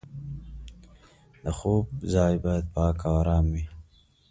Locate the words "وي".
3.53-3.65